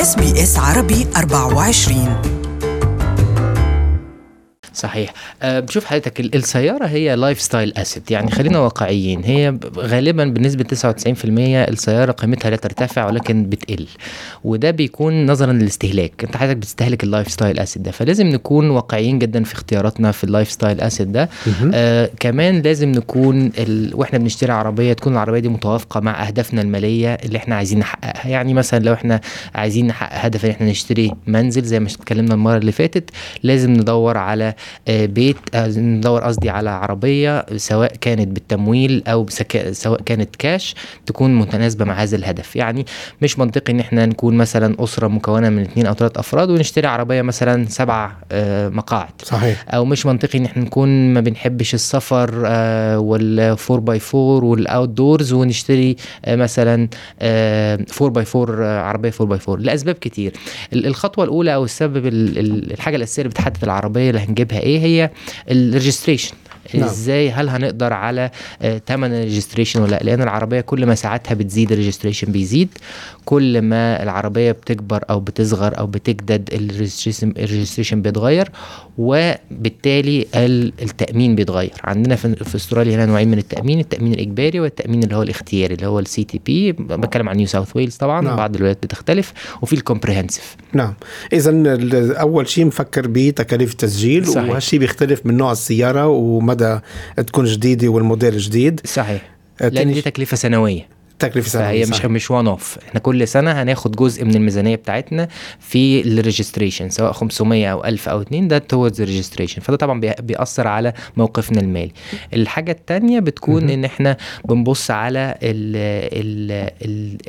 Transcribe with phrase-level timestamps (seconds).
[0.00, 2.39] SBS عربي 24
[4.74, 5.12] صحيح.
[5.42, 9.24] أه بشوف حضرتك السيارة هي lifestyle asset يعني خلينا واقعيين.
[9.24, 10.68] هي غالبا بنسبة 99%
[11.68, 13.86] السيارة قيمتها لا ترتفع ولكن بتقل.
[14.44, 16.12] وده بيكون نظرا للاستهلاك.
[16.24, 20.50] أنت حضرتك بتستهلك ال lifestyle asset ده فلازم نكون واقعيين جدا في اختياراتنا في ال
[20.50, 21.28] lifestyle asset ده.
[21.74, 23.90] آه كمان لازم نكون ال...
[23.94, 28.28] وإحنا بنشتري عربية تكون العربية دي متوافقة مع أهدافنا المالية اللي إحنا عايزين نحققها.
[28.30, 29.20] يعني مثلا لو إحنا
[29.54, 33.10] عايزين نحقق هدف إن إحنا نشتري منزل زي ما اتكلمنا المرة اللي فاتت
[33.42, 34.54] لازم ندور على آه،
[34.88, 39.26] بيت آه، ندور قصدي على عربية سواء كانت بالتمويل أو
[39.72, 40.74] سواء كانت كاش
[41.06, 42.56] تكون متناسبة مع هذا الهدف.
[42.56, 42.86] يعني
[43.22, 47.22] مش منطقي إن إحنا نكون مثلا أسرة مكونة من اثنين أو ثلاث أفراد ونشتري عربية
[47.22, 49.10] مثلا سبع آه، مقاعد.
[49.24, 49.64] صحيح.
[49.68, 52.30] أو مش منطقي إن إحنا نكون ما بنحبش السفر
[52.98, 55.96] وال four by four وال outdoors ونشتري
[56.28, 56.88] مثلا
[57.22, 60.32] 4 by 4 عربية 4 by 4 لأسباب كتير.
[60.72, 65.10] الخطوة الأولى أو السبب الحاجة الأساسية اللي بتحدد العربية اللي هنجيبها إيه هي
[65.50, 66.34] ال registration
[66.78, 66.88] نعم.
[66.88, 68.30] إزاي؟ هل هنقدر على
[68.86, 72.68] ثمن آه، ال registration ولا لأن العربية كل ما ساعتها بتزيد ال registration بيزيد.
[73.24, 76.50] كل ما العربية بتكبر أو بتصغر أو بتجدد
[77.38, 78.48] ال registration بيتغير
[78.98, 80.26] وبالتالي
[80.82, 81.74] التأمين بيتغير.
[81.84, 85.98] عندنا في أستراليا هنا نوعين من التأمين التأمين الإجباري والتأمين اللي هو الاختياري اللي هو
[85.98, 88.36] ال CTP بتكلم عن New South Wales طبعا نعم.
[88.36, 90.94] بعض الولايات بتختلف وفي ال comprehensive نعم.
[91.32, 91.52] اذا
[92.20, 96.59] أول شيء مفكر بتكاليف التسجيل وهالشيء بيختلف من نوع السيارة ومدى
[97.16, 98.80] تكون جديدة والموديل جديد.
[98.84, 99.22] صحيح.
[99.60, 100.99] لأن دي تكلفة سنوية.
[101.20, 105.28] تكلفه سنويه فهي مش مش one off إحنا كل سنة هناخد جزء من الميزانية بتاعتنا
[105.60, 110.00] في ال registration سواء 500 أو 1000 أو 2 ده towards ال registration فده طبعا
[110.00, 111.92] بيأثر على موقفنا المالي.
[112.34, 115.34] الحاجة الثانية بتكون إن إحنا بنبص على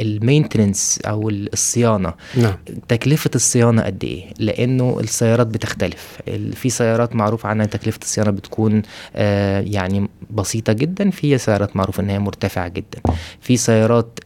[0.00, 2.14] المينتننس أو الصيانة.
[2.36, 2.54] نعم.
[2.88, 6.18] تكلفة الصيانة قد إيه؟ لأنه السيارات بتختلف.
[6.54, 8.82] في سيارات معروف عنها تكلفة الصيانة بتكون
[9.16, 13.00] آه يعني بسيطة جدا في سيارات معروف إن هي مرتفعة جدا.
[13.40, 14.18] في سيارات السيارات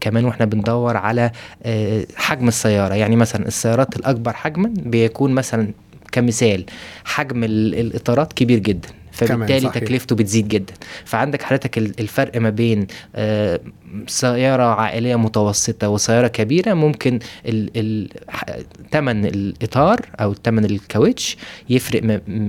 [0.00, 1.30] كمان وإحنا بندور على
[1.62, 2.94] آه، حجم السيارة.
[2.94, 5.68] يعني مثلا السيارات الأكبر حجما بيكون مثلا
[6.12, 6.64] كمثال
[7.04, 10.74] حجم الإطارات كبير جدا فبالتالي تكلفته بتزيد جدا.
[11.04, 13.60] فعندك حضرتك الفرق ما بين آه،
[14.06, 17.18] سيارة عائلية متوسطة وسيارة كبيرة ممكن
[18.92, 21.36] ثمن الإطار أو ثمن الكاوتش
[21.70, 22.02] يفرق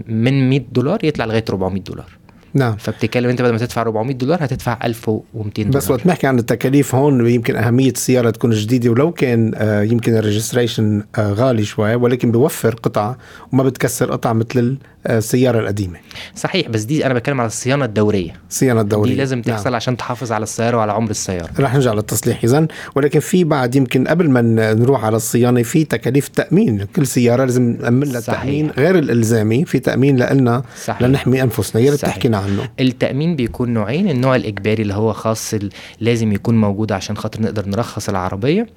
[0.07, 2.22] من 100 دولار يطلع لغاية 400 دولار.
[2.53, 2.75] نعم.
[2.77, 6.95] فبتتكلم انت بدل ما تدفع 400 دولار هتدفع 1200 دولار بس وقت نحكي عن التكاليف
[6.95, 11.95] هون يمكن أهمية السيارة تكون جديدة ولو كان آه، يمكن ال registration آه، غالي شوي
[11.95, 13.15] ولكن بيوفر قطع
[13.51, 14.77] وما بتكسر قطع مثل
[15.09, 15.99] السيارة القديمة.
[16.35, 18.31] صحيح بس دي أنا بتكلم على الصيانة الدورية.
[18.49, 19.11] الصيانة الدورية.
[19.11, 19.75] دي لازم تحصل نعم.
[19.75, 21.49] عشان تحافظ على السيارة وعلى عمر السيارة.
[21.59, 22.67] رح نرجع للتصليح اذا.
[22.95, 24.41] ولكن في بعد يمكن قبل ما
[24.73, 26.83] نروح على الصيانة في تكاليف تأمين.
[26.95, 29.65] كل سيارة لازم نامن لها تأمين غير الإلزامي.
[29.65, 30.63] في تأمين لنا
[31.01, 31.81] لنحمي أنفسنا.
[31.81, 32.69] يا ريت تحكينا عنه.
[32.79, 35.55] التأمين بيكون نوعين النوع الإجباري اللي هو خاص
[35.99, 38.67] لازم يكون موجود عشان خاطر نقدر نرخص العربية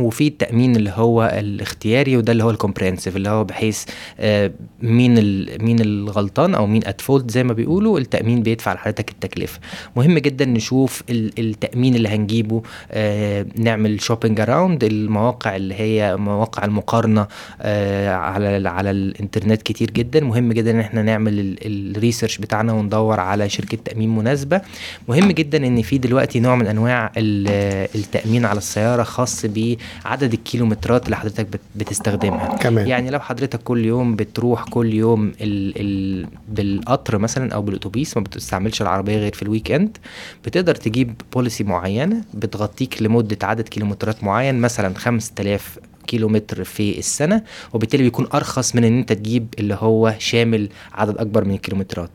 [0.00, 3.84] وفي التأمين اللي هو الاختياري وده اللي هو ال comprehensive اللي هو بحيث
[4.20, 4.50] آه،
[4.82, 5.14] مين
[5.62, 9.60] مين الغلطان أو مين at fault زي ما بيقولوا التأمين بيدفع لحضرتك التكلفة.
[9.96, 17.26] مهم جدا نشوف التأمين اللي هنجيبه آه، نعمل shopping around المواقع اللي هي مواقع المقارنة
[17.62, 20.20] آه، على على الإنترنت كتير جدا.
[20.24, 24.60] مهم جدا إن إحنا نعمل ال research بتاعنا وندور على شركة تأمين مناسبة.
[25.08, 31.04] مهم جدا إن في دلوقتي نوع من أنواع التأمين على السيارة خاص ب عدد الكيلومترات
[31.04, 31.46] اللي حضرتك
[31.76, 32.56] بتستخدمها.
[32.56, 32.88] كمان.
[32.88, 38.22] يعني لو حضرتك كل يوم بتروح كل يوم ال ال بالقطر مثلا أو بالأتوبيس ما
[38.22, 39.96] بتستعملش العربية غير في ال weekend
[40.44, 48.02] بتقدر تجيب بوليسي معينة بتغطيك لمدة عدد كيلومترات معين مثلا 5000 كيلومتر في السنة وبالتالي
[48.02, 52.10] بيكون أرخص من إن أنت تجيب اللي هو شامل عدد أكبر من الكيلومترات.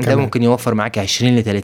[0.00, 1.62] ده ممكن يوفر معاك 20 ل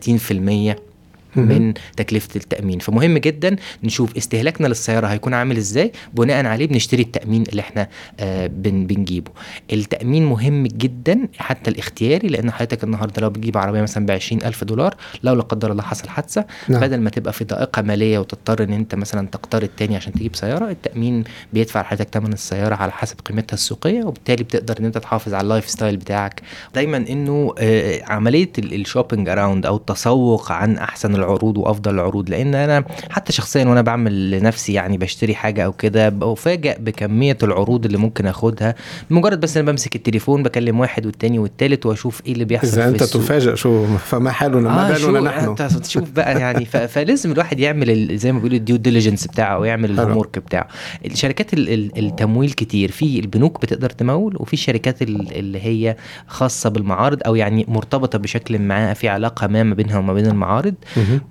[0.76, 0.91] 30%
[1.36, 2.78] من تكلفة التأمين.
[2.78, 7.88] فمهم جدا نشوف استهلاكنا للسيارة هيكون عامل إزاي بناء عليه بنشتري التأمين اللي إحنا
[8.20, 9.30] آه بن بنجيبه.
[9.72, 14.94] التأمين مهم جدا حتى الاختياري لأن حضرتك النهارده لو بتجيب عربية مثلا ب ألف دولار
[15.22, 16.80] لو لا قدر الله حصل حادثة نعم.
[16.80, 20.70] بدل ما تبقى في ضائقة مالية وتضطر إن أنت مثلا تقترض تاني عشان تجيب سيارة
[20.70, 25.42] التأمين بيدفع لحضرتك ثمن السيارة على حسب قيمتها السوقية وبالتالي بتقدر إن أنت تحافظ على
[25.44, 26.42] ال lifestyle بتاعك.
[26.74, 32.54] دايما إنه آه عملية ال shopping around أو التسوق عن أحسن العروض وأفضل العروض لأن
[32.54, 37.98] أنا حتى شخصيا وأنا بعمل لنفسي يعني بشتري حاجة أو كده بفاجئ بكمية العروض اللي
[37.98, 38.74] ممكن آخدها.
[39.10, 43.02] مجرد بس أنا بمسك التليفون بكلم واحد والتاني والتالت وأشوف إيه اللي بيحصل إذا أنت
[43.02, 48.32] تفاجئ شو فما حالنا ما آه بالنا نحن تشوف بقى يعني فلازم الواحد يعمل زي
[48.32, 50.68] ما بيقولوا ال due diligence بتاعه أو يعمل ال homework بتاعه.
[51.04, 52.90] الشركات التمويل كتير.
[52.90, 55.96] في البنوك بتقدر تمول وفي الشركات اللي هي
[56.26, 60.74] خاصة بالمعارض أو يعني مرتبطة بشكل ما في علاقة ما ما بينها وما بين المعارض.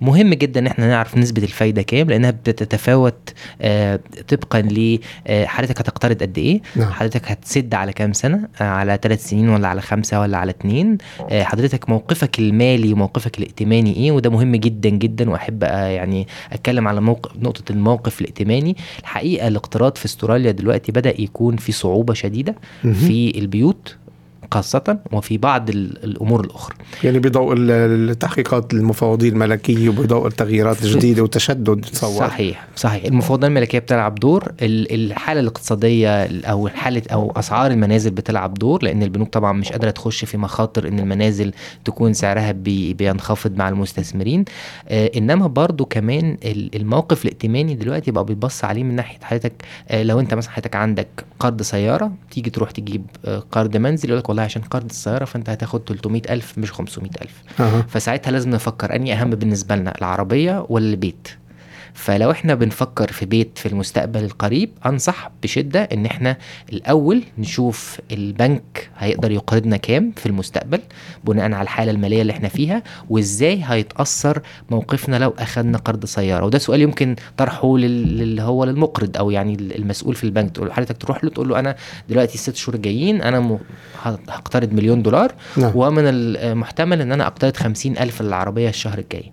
[0.00, 0.34] مهم.
[0.34, 3.30] جدا إن إحنا نعرف نسبة الفايدة كام لأنها بتتفاوت
[3.62, 5.44] آه طبقا ل آه
[5.80, 6.92] هتقترض قد إيه؟ نعم.
[6.92, 10.98] حضرتك هتسد على كام سنة؟ آه على ثلاث سنين ولا على خمسة ولا على اثنين
[11.30, 16.88] آه حضرتك موقفك المالي وموقفك الائتماني إيه؟ وده مهم جدا جدا وأحب آه يعني أتكلم
[16.88, 18.76] على موقف نقطة الموقف الائتماني.
[19.00, 23.96] الحقيقة الاقتراض في أستراليا دلوقتي بدأ يكون في صعوبة شديدة في البيوت.
[24.52, 26.76] خاصة وفي بعض الأمور الأخرى.
[27.04, 33.04] يعني بضوء التحقيقات المفوضية الملكية وبضوء التغييرات الجديدة وتشدد تصور صحيح صحيح.
[33.04, 39.28] المفوضية الملكية بتلعب دور الحالة الاقتصادية أو حالة أو أسعار المنازل بتلعب دور لأن البنوك
[39.28, 41.52] طبعا مش قادرة تخش في مخاطر إن المنازل
[41.84, 44.44] تكون سعرها بي بينخفض مع المستثمرين.
[44.88, 46.36] آه إنما برضو كمان
[46.74, 49.52] الموقف الائتماني دلوقتي بقى بيبص عليه من ناحية حضرتك
[49.88, 51.08] آه لو أنت مثلا حضرتك عندك
[51.40, 55.50] قرض سيارة تيجي تروح تجيب آه قرض منزل يقول لك والله عشان قرض السيارة فأنت
[55.50, 57.84] هتاخد 300000 مش 500000 أه.
[57.88, 61.28] فساعتها لازم نفكر اني أهم بالنسبة لنا العربية ولا البيت
[61.94, 66.36] فلو إحنا بنفكر في بيت في المستقبل القريب أنصح بشدة إن إحنا
[66.72, 70.80] الأول نشوف البنك هيقدر يقرضنا كام في المستقبل
[71.24, 76.46] بناء على الحالة المالية اللي إحنا فيها وإزاي هيتأثر موقفنا لو اخذنا قرض سيارة.
[76.46, 80.50] وده سؤال يمكن طرحه اللي هو للمقرض أو يعني المسؤول في البنك.
[80.50, 81.76] تقول حضرتك تروح له تقول له أنا
[82.08, 83.58] دلوقتي الست شهور جايين أنا
[84.28, 85.72] هقترض مليون دولار نعم.
[85.74, 89.32] ومن المحتمل إن أنا أقترض خمسين ألف للعربية الشهر الجاي.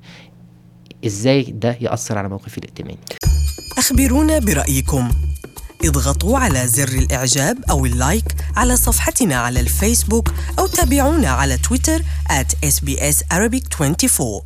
[1.06, 3.00] إزاي ده يأثر على موقفي الائتماني
[3.78, 5.12] أخبرونا برأيكم.
[5.86, 8.25] اضغطوا على زر الإعجاب أو اللايك
[8.56, 12.00] على صفحتنا على الفيسبوك أو تابعونا على تويتر
[12.30, 14.42] at sbs arabic 24